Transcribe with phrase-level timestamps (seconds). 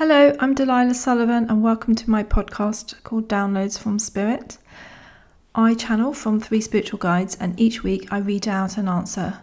[0.00, 4.56] Hello, I'm Delilah Sullivan, and welcome to my podcast called Downloads from Spirit.
[5.54, 9.40] I channel from three spiritual guides, and each week I read out an answer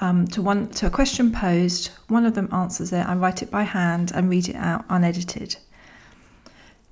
[0.00, 1.90] um, to one to a question posed.
[2.06, 3.04] One of them answers it.
[3.04, 5.56] I write it by hand and read it out unedited.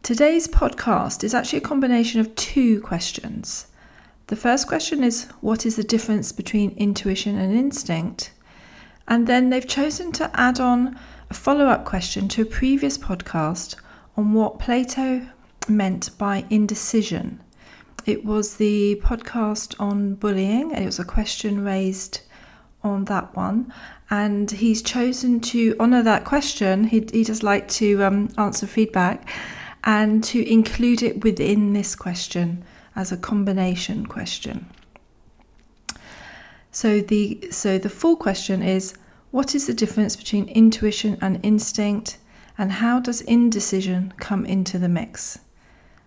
[0.02, 3.68] Today's podcast is actually a combination of two questions.
[4.26, 8.32] The first question is What is the difference between intuition and instinct?
[9.06, 10.98] And then they've chosen to add on
[11.34, 13.74] a follow up question to a previous podcast
[14.16, 15.26] on what Plato
[15.66, 17.42] meant by indecision.
[18.06, 22.20] It was the podcast on bullying, and it was a question raised
[22.84, 23.72] on that one.
[24.10, 26.84] And he's chosen to honour that question.
[26.84, 29.28] He, he does like to um, answer feedback
[29.82, 32.62] and to include it within this question
[32.94, 34.66] as a combination question.
[36.70, 38.94] So the so the full question is
[39.34, 42.18] what is the difference between intuition and instinct,
[42.56, 45.40] and how does indecision come into the mix?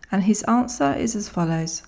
[0.09, 1.83] And his answer is as follows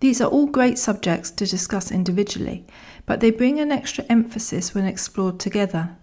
[0.00, 2.66] These are all great subjects to discuss individually,
[3.06, 5.96] but they bring an extra emphasis when explored together.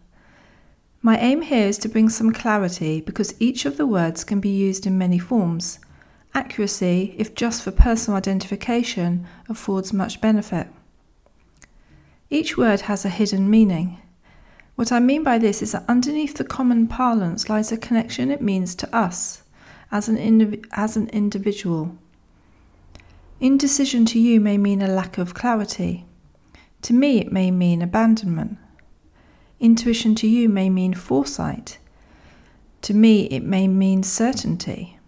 [1.03, 4.49] My aim here is to bring some clarity because each of the words can be
[4.49, 5.77] used in many forms.
[6.33, 10.69] Accuracy, if just for personal identification, affords much benefit.
[12.29, 13.99] Each word has a hidden meaning.
[14.75, 18.41] What I mean by this is that underneath the common parlance lies a connection it
[18.41, 19.43] means to us
[19.91, 21.97] as an, indiv- as an individual.
[23.39, 26.05] Indecision to you may mean a lack of clarity.
[26.81, 28.57] To me, it may mean abandonment.
[29.61, 31.77] Intuition to you may mean foresight.
[32.81, 34.99] To me, it may mean certainty.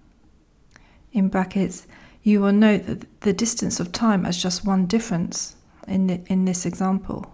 [1.12, 1.86] In brackets,
[2.24, 5.58] you will note that the distance of time has just one difference
[5.90, 7.34] in, the, in this example.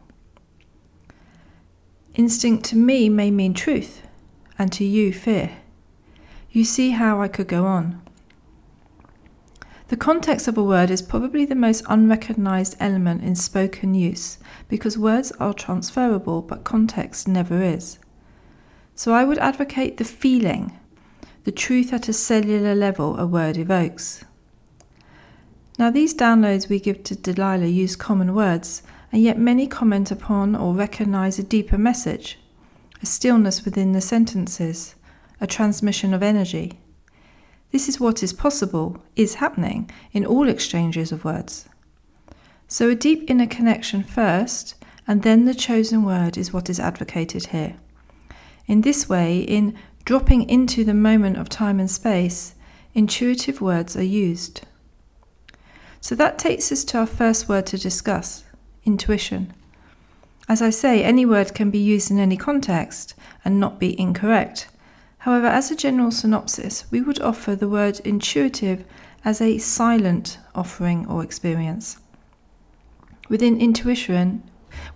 [2.15, 4.07] Instinct to me may mean truth,
[4.57, 5.57] and to you, fear.
[6.49, 8.01] You see how I could go on.
[9.89, 14.97] The context of a word is probably the most unrecognized element in spoken use because
[14.97, 17.99] words are transferable, but context never is.
[18.95, 20.71] So I would advocate the feeling,
[21.43, 24.23] the truth at a cellular level a word evokes.
[25.77, 28.81] Now, these downloads we give to Delilah use common words,
[29.11, 32.39] and yet many comment upon or recognize a deeper message,
[33.01, 34.95] a stillness within the sentences,
[35.41, 36.79] a transmission of energy.
[37.71, 41.67] This is what is possible, is happening in all exchanges of words.
[42.69, 44.75] So, a deep inner connection first,
[45.05, 47.75] and then the chosen word is what is advocated here.
[48.65, 52.55] In this way, in dropping into the moment of time and space,
[52.93, 54.61] intuitive words are used.
[56.05, 58.43] So that takes us to our first word to discuss
[58.83, 59.51] intuition.
[60.47, 64.67] As I say, any word can be used in any context and not be incorrect.
[65.17, 68.85] However, as a general synopsis, we would offer the word intuitive
[69.23, 71.97] as a silent offering or experience.
[73.27, 74.43] Within intuition,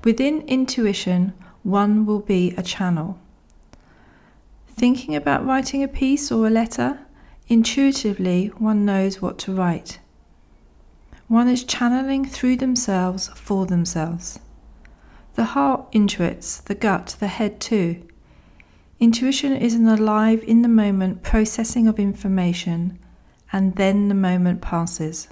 [0.03, 1.33] within intuition,
[1.63, 3.17] one will be a channel.
[4.67, 6.99] Thinking about writing a piece or a letter,
[7.47, 9.97] intuitively one knows what to write.
[11.29, 14.39] One is channeling through themselves for themselves.
[15.35, 18.01] The heart intuits, the gut, the head too.
[18.99, 22.97] Intuition is an alive, in the moment processing of information,
[23.53, 25.27] and then the moment passes.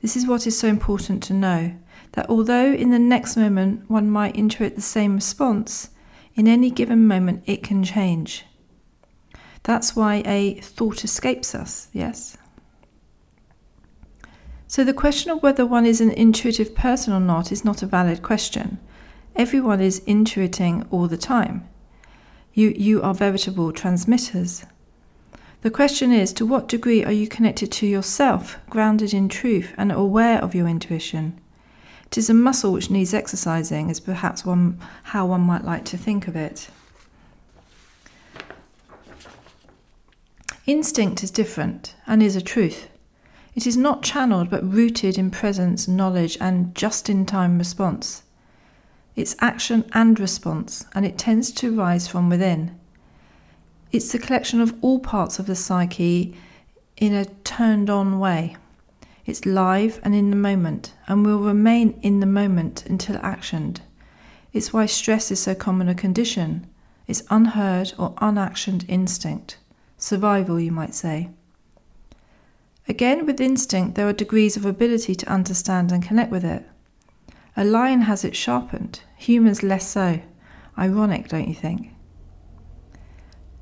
[0.00, 1.74] This is what is so important to know
[2.12, 5.90] that although in the next moment one might intuit the same response,
[6.34, 8.46] in any given moment it can change.
[9.64, 12.37] That's why a thought escapes us, yes?
[14.70, 17.86] So the question of whether one is an intuitive person or not is not a
[17.86, 18.78] valid question.
[19.34, 21.66] Everyone is intuiting all the time.
[22.52, 24.66] You, you are veritable transmitters.
[25.62, 29.90] The question is to what degree are you connected to yourself, grounded in truth, and
[29.90, 31.40] aware of your intuition?
[32.06, 35.96] It is a muscle which needs exercising, is perhaps one, how one might like to
[35.96, 36.68] think of it.
[40.66, 42.88] Instinct is different and is a truth.
[43.58, 48.22] It is not channeled but rooted in presence, knowledge, and just in time response.
[49.16, 52.78] It's action and response, and it tends to rise from within.
[53.90, 56.36] It's the collection of all parts of the psyche
[56.98, 58.54] in a turned on way.
[59.26, 63.78] It's live and in the moment, and will remain in the moment until actioned.
[64.52, 66.68] It's why stress is so common a condition.
[67.08, 69.58] It's unheard or unactioned instinct.
[69.96, 71.30] Survival, you might say.
[72.88, 76.66] Again, with instinct, there are degrees of ability to understand and connect with it.
[77.54, 80.20] A lion has it sharpened, humans less so.
[80.78, 81.90] Ironic, don't you think?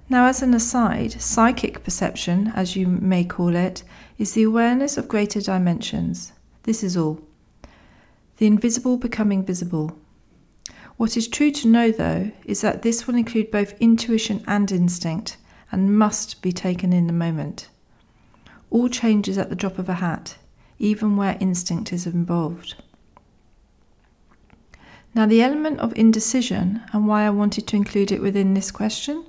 [0.08, 3.82] Now, as an aside, psychic perception, as you may call it,
[4.17, 6.32] is the awareness of greater dimensions.
[6.62, 7.20] This is all.
[8.37, 9.99] The invisible becoming visible.
[10.96, 15.37] What is true to know, though, is that this will include both intuition and instinct
[15.73, 17.69] and must be taken in the moment.
[18.70, 20.36] All changes at the drop of a hat,
[20.78, 22.74] even where instinct is involved.
[25.14, 29.24] Now, the element of indecision, and why I wanted to include it within this question,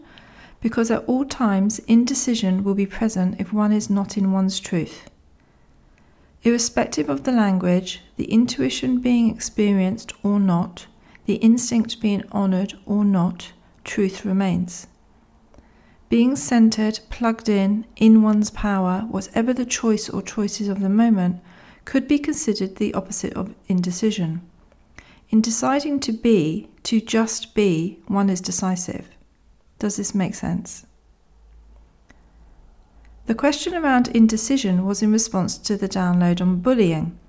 [0.59, 5.09] because at all times indecision will be present if one is not in one's truth.
[6.43, 10.87] Irrespective of the language, the intuition being experienced or not,
[11.25, 13.53] the instinct being honoured or not,
[13.83, 14.87] truth remains.
[16.09, 21.41] Being centered, plugged in, in one's power, whatever the choice or choices of the moment,
[21.83, 24.41] could be considered the opposite of indecision.
[25.29, 29.09] In deciding to be, to just be, one is decisive.
[29.79, 30.85] Does this make sense?
[33.25, 37.19] The question around indecision was in response to the download on bullying,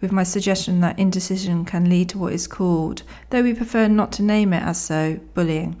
[0.00, 4.12] with my suggestion that indecision can lead to what is called, though we prefer not
[4.12, 5.76] to name it as so, bullying.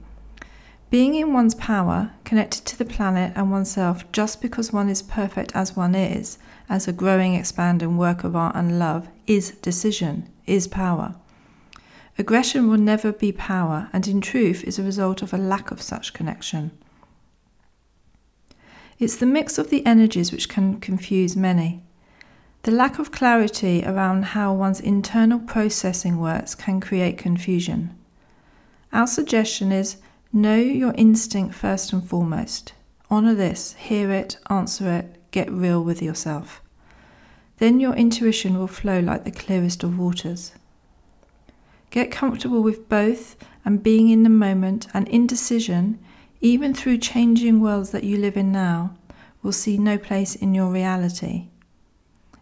[0.92, 5.50] Being in one's power, connected to the planet and oneself just because one is perfect
[5.56, 6.36] as one is,
[6.68, 11.14] as a growing, expanding work of art and love, is decision, is power.
[12.18, 15.80] Aggression will never be power, and in truth is a result of a lack of
[15.80, 16.72] such connection.
[18.98, 21.82] It's the mix of the energies which can confuse many.
[22.64, 27.98] The lack of clarity around how one's internal processing works can create confusion.
[28.92, 29.96] Our suggestion is
[30.34, 32.72] Know your instinct first and foremost.
[33.10, 36.62] Honour this, hear it, answer it, get real with yourself.
[37.58, 40.52] Then your intuition will flow like the clearest of waters.
[41.90, 45.98] Get comfortable with both and being in the moment and indecision,
[46.40, 48.96] even through changing worlds that you live in now,
[49.42, 51.48] will see no place in your reality.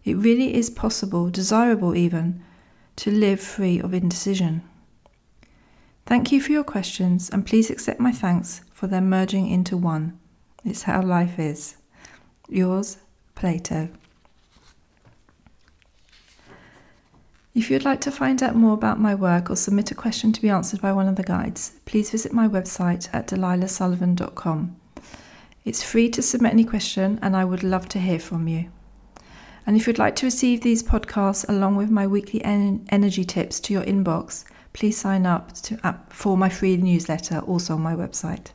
[0.05, 2.41] It really is possible, desirable even,
[2.95, 4.61] to live free of indecision.
[6.05, 10.19] Thank you for your questions, and please accept my thanks for their merging into one.
[10.65, 11.77] It's how life is.
[12.49, 12.97] Yours,
[13.35, 13.89] Plato.
[17.53, 20.41] If you'd like to find out more about my work or submit a question to
[20.41, 24.77] be answered by one of the guides, please visit my website at delilahsullivan.com.
[25.65, 28.71] It's free to submit any question, and I would love to hear from you.
[29.67, 33.59] And if you'd like to receive these podcasts along with my weekly en- energy tips
[33.61, 37.95] to your inbox, please sign up to, uh, for my free newsletter, also on my
[37.95, 38.47] website.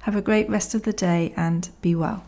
[0.00, 2.24] Have a great rest of the day and be well.